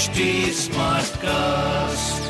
HD 0.00 0.24
Smartcast. 0.56 2.28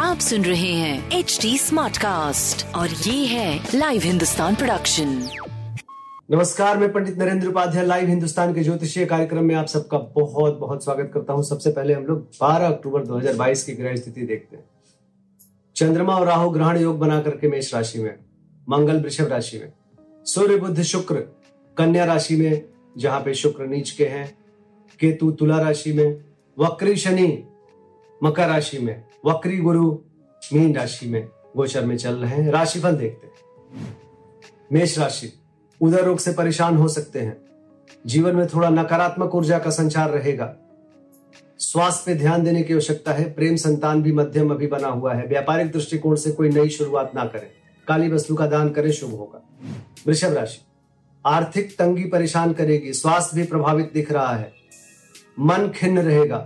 आप 0.00 0.18
सुन 0.18 0.44
रहे 0.44 0.72
हैं 0.72 1.18
एच 1.18 1.38
डी 1.42 1.56
स्मार्ट 1.58 1.96
कास्ट 1.96 2.64
और 2.74 2.88
ये 3.06 3.26
है 3.26 3.68
लाइव 3.74 4.02
हिंदुस्तान 4.04 4.54
प्रोडक्शन 4.54 5.08
नमस्कार 6.30 6.78
मैं 6.78 6.92
पंडित 6.92 7.18
नरेंद्र 7.18 7.48
उपाध्याय 7.48 7.86
लाइव 7.86 8.08
हिंदुस्तान 8.08 8.54
के 8.54 8.64
ज्योतिषीय 8.64 9.06
कार्यक्रम 9.06 9.44
में 9.44 9.54
आप 9.54 9.66
सबका 9.66 9.98
बहुत 10.18 10.58
बहुत 10.58 10.84
स्वागत 10.84 11.10
करता 11.14 11.32
हूँ। 11.32 11.44
सबसे 11.44 11.70
पहले 11.70 11.94
हम 11.94 12.06
लोग 12.06 12.26
12 12.42 12.72
अक्टूबर 12.72 13.06
2022 13.06 13.62
की 13.62 13.72
ग्रह 13.74 13.96
स्थिति 13.96 14.26
देखते 14.26 14.56
हैं। 14.56 14.64
चंद्रमा 15.76 16.16
और 16.16 16.26
राहु 16.26 16.50
ग्रहण 16.50 16.80
योग 16.80 16.98
बना 16.98 17.20
करके 17.22 17.48
मेष 17.48 17.74
राशि 17.74 17.98
में 17.98 18.14
मंगल 18.68 19.02
वृषभ 19.02 19.28
राशि 19.28 19.58
में 19.58 19.72
सूर्य 20.26 20.56
बुद्ध 20.56 20.82
शुक्र 20.82 21.26
कन्या 21.76 22.04
राशि 22.04 22.36
में 22.36 22.62
जहाँ 22.98 23.20
पे 23.20 23.34
शुक्र 23.34 23.66
नीच 23.66 23.90
के 23.90 24.06
हैं 24.06 24.28
केतु 25.00 25.30
तुला 25.30 25.58
राशि 25.60 25.92
में 25.92 26.33
वक्री 26.58 26.96
शनि 26.96 27.44
मकर 28.24 28.48
राशि 28.48 28.78
में, 28.78 29.04
वक्री 29.26 29.58
गुरु 29.58 29.98
मीन 30.52 30.74
राशि 30.74 31.06
में 31.06 31.28
गोचर 31.56 31.86
में 31.86 31.96
चल 31.96 32.14
रहे 32.14 32.42
हैं। 32.42 32.50
राशिफल 32.50 32.96
देखते 32.96 33.26
हैं। 33.26 33.34
मेष 34.72 34.98
राशि, 34.98 35.32
उदर 35.80 36.04
रोग 36.04 36.18
से 36.18 36.32
परेशान 36.32 36.76
हो 36.76 36.88
सकते 36.88 37.20
हैं। 37.20 37.36
जीवन 38.06 38.36
में 38.36 38.46
थोड़ा 38.46 38.68
नकारात्मक 38.68 39.34
ऊर्जा 39.34 39.58
का 39.58 39.70
संचार 39.70 40.10
रहेगा। 40.10 40.56
स्वास्थ्य 41.58 42.02
पे 42.06 42.14
ध्यान 42.14 42.44
देने 42.44 42.62
की 42.62 42.72
आवश्यकता 42.72 43.12
है। 43.12 43.32
प्रेम 43.32 43.56
संतान 43.56 44.02
भी 44.02 44.12
मध्यम 44.12 44.50
अभी 44.50 44.66
बना 44.66 44.88
हुआ 44.88 45.14
है। 45.14 45.26
व्यापारिक 45.26 45.72
दृष्टिकोण 45.72 46.16
से 46.16 46.32
कोई 46.32 46.48
नई 46.48 46.68
शुरुआत 46.68 47.12
ना 47.14 47.24
करें। 47.24 47.50
काली 47.88 48.08
वस्तु 48.08 48.34
का 48.34 48.46
दान 48.46 48.70
करें, 48.70 48.92
शुभ 48.92 49.10
होगा। 49.10 49.42
वृषभ 50.06 50.32
राशि, 50.32 50.58
आर्थिक 51.26 51.76
तंगी 51.78 52.04
परेशान 52.04 52.52
करेगी। 52.52 52.92
स्वास्थ्य 52.92 53.36
भी 53.36 53.44
प्रभावित 53.44 53.90
दिख 53.94 54.12
रहा 54.12 54.36
है। 54.36 54.63
मन 55.40 55.68
खिन्न 55.68 55.98
रहेगा। 55.98 56.38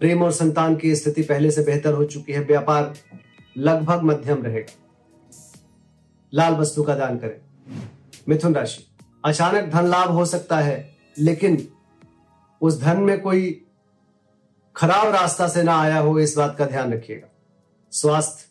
प्रेम 0.00 0.22
और 0.22 0.32
संतान 0.32 0.76
की 0.76 0.96
स्थिति 0.96 1.22
पहले 1.22 1.50
से 1.50 1.62
बेहतर 1.62 1.92
हो 1.92 2.04
चुकी 2.04 2.32
है। 2.32 2.40
व्यापार 2.40 2.94
लगभग 3.58 4.02
मध्यम 4.02 4.42
रहेगा। 4.42 4.72
लाल 6.34 6.54
वस्तु 6.54 6.82
का 6.82 6.94
दान 6.94 7.18
करें। 7.18 7.40
मिथुन 8.28 8.54
राशि। 8.54 8.86
अचानक 9.24 9.64
धन 9.64 9.86
लाभ 9.86 10.10
हो 10.10 10.24
सकता 10.24 10.58
है, 10.58 10.96
लेकिन 11.18 11.68
उस 12.60 12.80
धन 12.80 13.00
में 13.00 13.20
कोई 13.20 13.66
खराब 14.76 15.08
रास्ता 15.14 15.48
से 15.48 15.62
ना 15.62 15.80
आया 15.80 15.98
हो, 15.98 16.18
इस 16.18 16.36
बात 16.36 16.56
का 16.58 16.66
ध्यान 16.66 16.92
रखिएगा। 16.92 17.28
स्वास्थ्य 17.90 18.44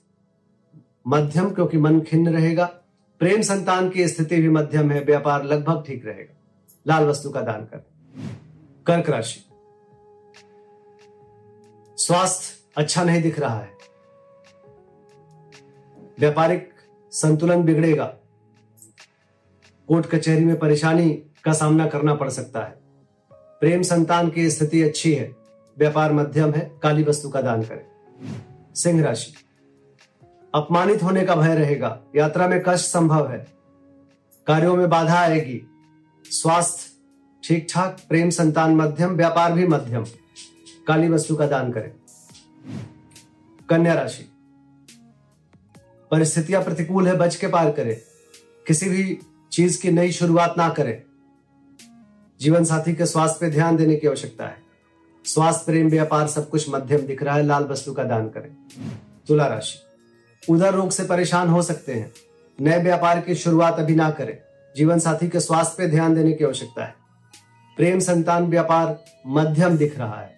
मध्यम, 1.07 1.49
क्योंकि 1.49 1.77
मन 1.77 2.01
खिन्न 2.01 2.29
रहेगा। 2.29 2.65
प्रेम 3.19 3.41
संतान 3.41 3.89
की 3.89 4.07
स्थिति 4.07 4.41
भी 4.41 4.49
मध्यम 4.49 4.91
है। 4.91 5.03
व्यापार 5.03 5.43
लगभग 5.43 5.83
ठीक 5.87 6.05
रहेगा। 6.05 6.35
लाल 6.87 7.03
वस्तु 7.03 7.29
का 7.29 7.41
दान 7.41 7.61
करें। 7.61 7.94
कर्क 8.87 9.09
राशि। 9.09 9.45
स्वास्थ्य 11.97 12.71
अच्छा 12.77 13.03
नहीं 13.03 13.21
दिख 13.21 13.39
रहा 13.39 13.59
है। 13.59 13.71
व्यापारिक 16.19 16.73
संतुलन 17.11 17.63
बिगड़ेगा। 17.63 18.05
कोर्ट 19.87 20.05
कचहरी 20.05 20.45
में 20.45 20.59
परेशानी 20.59 21.09
का 21.43 21.53
सामना 21.53 21.87
करना 21.87 22.15
पड़ 22.15 22.29
सकता 22.29 22.63
है। 22.63 22.75
प्रेम 23.33 23.81
संतान 23.81 24.29
की 24.29 24.51
स्थिति 24.51 24.83
अच्छी 24.83 25.13
है। 25.13 25.35
व्यापार 25.77 26.13
मध्यम 26.13 26.51
है। 26.51 26.79
काली 26.83 27.03
वस्तु 27.03 27.29
का 27.29 27.41
दान 27.41 27.63
करें। 27.63 27.85
सिंह 28.75 29.03
राशि। 29.03 29.33
अपमानित 30.55 31.03
होने 31.03 31.25
का 31.25 31.35
भय 31.35 31.55
रहेगा। 31.55 32.01
यात्रा 32.15 32.47
में 32.47 32.63
कष्ट 32.67 32.85
संभव 32.85 33.31
है। 33.31 33.47
कार्यों 34.47 34.75
में 34.75 34.89
बाधा 34.89 35.19
आएगी। 35.19 35.61
स्वास्थ्य 36.25 36.94
ठीक 37.47 37.67
ठाक 37.69 37.97
प्रेम 38.09 38.29
संतान 38.29 38.75
मध्यम, 38.75 39.09
व्यापार 39.09 39.53
भी 39.53 39.67
मध्यम। 39.67 40.05
काली 40.87 41.09
वस्तु 41.09 41.35
का 41.35 41.47
दान 41.47 41.71
करें। 41.71 41.91
कन्या 43.69 43.93
राशि। 43.93 44.31
परिस्थितियाँ 46.11 46.63
प्रतिकूल 46.63 47.07
है, 47.07 47.15
बच 47.15 47.35
के 47.35 47.47
पार 47.47 47.71
करें। 47.71 48.01
किसी 48.67 48.89
भी 48.89 49.19
चीज़ 49.51 49.81
की 49.81 49.91
नई 49.91 50.11
शुरुआत 50.11 50.55
ना 50.57 50.69
करें। 50.69 51.03
जीवन 52.41 52.63
साथी 52.63 52.95
के 52.95 53.05
स्वास्थ्य 53.05 53.37
पे 53.41 53.51
ध्यान 53.51 53.77
देने 53.77 53.95
की 53.95 54.07
आवश्यकता 54.07 54.45
है। 54.45 54.57
स्वास्थ्य, 55.25 55.63
प्रेम, 55.65 55.89
व्यापार 55.89 56.27
सब 56.27 56.49
कुछ 56.49 56.69
मध्यम 56.69 57.01
दिख 57.01 57.23
रहा 57.23 57.35
है, 57.35 57.43
लाल 57.43 57.63
वस्तु 57.63 57.93
का 57.93 58.03
दान 58.03 58.29
करें। 58.29 58.55
तुला 59.27 59.47
राशि। 59.47 59.79
उधर 60.53 60.73
रोग 60.73 60.91
से 60.91 61.03
परेशान 61.03 61.47
हो 61.47 61.61
सकते 61.61 61.93
हैं। 61.93 62.13
नए 62.61 62.83
व्यापार 62.83 63.21
की 63.21 63.35
शुरुआत 63.35 63.79
अभी 63.79 63.95
ना 63.95 64.11
करें। 64.11 64.37
जीवन 64.77 64.99
साथी 64.99 65.29
के 65.29 65.39
स्वास्थ्य 65.39 65.75
पे 65.77 65.87
ध्यान 65.87 66.15
देने 66.15 66.33
की 66.33 66.45
आवश्यकता 66.45 66.85
है। 66.85 67.04
प्रेम 67.77 67.99
संतान 67.99 68.43
व्यापार 68.43 69.03
मध्यम 69.27 69.77
दिख 69.77 69.99
रहा 69.99 70.21
है। 70.21 70.35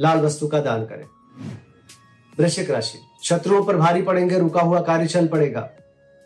लाल 0.00 0.18
वस्तु 0.18 0.48
का 0.48 0.60
दान 0.60 0.84
करें। 0.84 1.04
वृश्चिक 2.38 2.70
राशि, 2.70 2.98
शत्रुओं 3.24 3.64
पर 3.64 3.76
भारी 3.76 4.02
पड़ेंगे, 4.02 4.38
रुका 4.38 4.60
हुआ 4.60 4.80
कार्य 4.80 5.06
चल 5.06 5.28
पड़ेगा। 5.28 5.60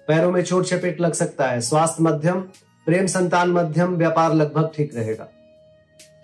पैरों 0.08 0.32
में 0.32 0.42
चोट 0.44 0.64
चपेट 0.64 1.00
लग 1.00 1.12
सकता 1.12 1.46
है, 1.46 1.60
स्वास्थ्य 1.60 2.02
मध्यम, 2.02 2.40
प्रेम 2.86 3.06
संतान 3.06 3.50
मध्यम, 3.50 3.96
व्यापार 3.96 4.34
लगभग 4.34 4.72
ठीक 4.76 4.96
रहेगा। 4.96 5.28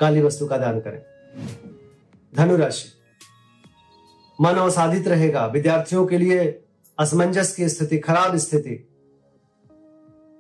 काली 0.01 0.23
वस्तु 0.23 0.47
का 0.47 0.57
दान 0.57 0.81
करें। 0.81 1.03
धनु 2.37 2.57
राशि 2.57 2.89
मन 4.41 4.55
अवसाधित 4.55 5.09
रहेगा। 5.09 5.47
विद्यार्थियों 5.47 6.07
के 6.07 6.19
लिए 6.19 6.63
असमंजस 6.99 7.55
की 7.55 7.69
स्थिति, 7.69 7.99
खराब 7.99 8.37
स्थिति 8.37 8.90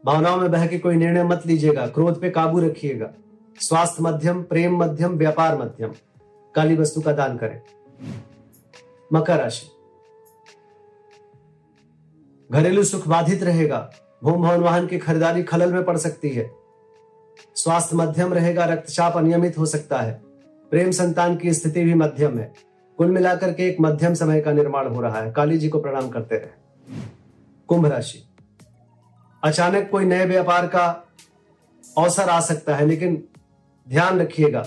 भावनाओं 0.07 0.37
में 0.37 0.51
बह 0.51 0.67
के 0.67 0.79
कोई 0.79 0.97
निर्णय 0.97 1.25
मत 1.25 1.43
लीजिएगा, 1.47 1.87
क्रोध 1.87 2.21
पे 2.21 2.31
काबू 2.31 2.61
रखिएगा। 2.61 3.11
स्वास्थ्य 3.61 3.97
मध्यम, 4.01 4.43
प्रेम 4.43 4.77
मध्यम, 4.77 5.17
व्यापार 5.17 5.59
मध्यम, 5.59 5.93
काली 6.55 6.77
वस्तु 6.77 7.01
का 7.01 7.13
दान 7.13 7.37
करें। 7.37 7.61
मकर 9.13 9.37
राशि। 9.37 9.71
घरेलू 12.53 12.85
सुख 12.85 13.09
बाधित 13.09 13.43
रहेगा, 13.43 13.91
भूम 14.25 14.43
भवन 14.43 14.61
वाहन 14.61 14.87
की 14.87 14.99
खरीदारी 14.99 15.43
खलल 15.43 15.73
में 15.73 15.85
पड़ 15.85 15.97
सकती 15.97 16.29
है। 16.29 16.51
स्वास्थ्य 17.55 17.97
मध्यम 17.97 18.35
रहेगा, 18.35 18.65
रक्तचाप 18.65 19.17
अनियमित 19.17 19.59
हो 19.59 19.67
सकता 19.67 19.99
है। 19.99 20.23
प्रेम 20.71 20.91
संतान 20.91 21.37
की 21.37 21.55
स्थिति 21.55 21.85
भी 21.85 21.95
मध्यम 21.95 22.39
है। 22.39 22.55
कुल 22.99 23.11
मिलाकर 23.11 23.53
के 23.53 23.69
एक 23.69 23.77
मध्यम 23.81 24.15
समय 24.15 24.41
का 24.41 24.53
निर्माण 24.53 24.89
हो 24.89 25.01
रहा 25.01 25.21
है। 25.21 25.33
काली 25.33 25.59
जी 25.59 25.69
को 25.69 25.81
प्रणाम 25.81 26.09
करते 26.09 26.37
रहे। 26.37 26.61
कुंभ 27.67 27.87
राशि। 27.87 28.30
अचानक 29.43 29.89
कोई 29.91 30.05
नए 30.05 30.25
व्यापार 30.27 30.67
का 30.67 30.87
अवसर 31.99 32.29
आ 32.29 32.41
सकता 32.41 32.77
है, 32.77 32.87
लेकिन 32.87 33.29
ध्यान 33.89 34.21
रखिएगा, 34.21 34.67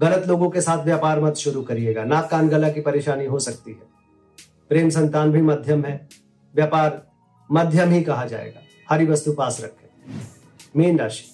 गलत 0.00 0.26
लोगों 0.26 0.50
के 0.50 0.60
साथ 0.60 0.84
व्यापार 0.84 1.20
मत 1.20 1.34
शुरू 1.34 1.62
करिएगा। 1.62 2.04
नाक 2.04 2.30
कान 2.30 2.48
गला 2.48 2.68
की 2.68 2.80
परेशानी 2.80 3.24
हो 3.24 3.38
सकती 3.38 3.70
है। 3.70 3.96
प्रेम 4.68 4.90
संतान 4.90 5.32
भी 5.32 5.42
मध्यम 5.42 5.84
है, 5.84 6.08
व्यापार 6.54 7.06
मध्यम 7.52 7.90
ही 7.90 8.02
कहा 8.02 8.24
जाएगा। 8.24 8.60
हरी 8.90 9.06
वस्तु 9.06 9.32
पास 9.32 9.60
रखें। 9.60 10.14
मीन 10.76 10.98
राशि। 10.98 11.24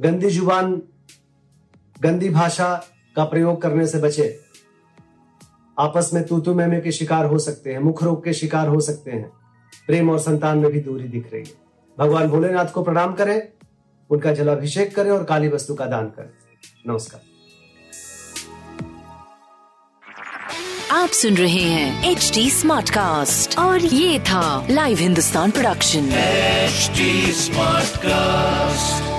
गंदी 0.00 0.30
ज़ुबान, 0.30 0.82
गंदी 2.00 2.28
भाषा 2.28 2.84
का 3.16 3.24
प्रयोग 3.24 3.62
करने 3.62 3.86
से 3.86 3.98
बचे। 3.98 4.40
आपस 5.78 6.10
में 6.14 6.26
तूतु 6.26 6.54
मेमे 6.54 6.80
के 6.80 6.92
शिकार 6.92 7.26
हो 7.26 7.38
सकते 7.38 7.72
हैं 7.72 7.78
मुख 7.78 8.02
रोग 8.02 8.24
के 8.24 8.32
शिकार 8.32 8.68
हो 8.68 8.80
सकते 8.80 9.10
हैं। 9.10 9.39
प्रेम 9.90 10.10
और 10.10 10.18
संतान 10.18 10.58
में 10.58 10.70
भी 10.72 10.80
दूरी 10.80 11.08
दिख 11.08 11.32
रही 11.32 11.42
है। 11.42 11.54
भगवान 11.98 12.28
भोलेनाथ 12.28 12.66
को 12.66 12.82
प्रणाम 12.82 13.14
करें 13.14 13.42
उनका 14.10 14.32
जलाभिषेक 14.32 14.94
करें 14.94 15.10
और 15.10 15.24
काली 15.24 15.48
वस्तु 15.48 15.74
का 15.74 15.86
दान 15.86 16.06
करें। 16.06 16.30
नमस्कार। 16.88 17.20
आप 20.90 21.08
सुन 21.08 21.34
रहे 21.34 21.62
हैं 21.62 22.10
एच 22.10 22.30
डी 22.34 22.50
स्मार्ट 22.50 22.90
कास्ट 22.90 23.58
और 23.58 23.80
ये 23.80 24.20
था 24.20 24.66
live 24.70 24.98
Hindustan 24.98 25.50
production 25.50 26.10
smart 26.10 27.88
Smartcast. 27.90 29.09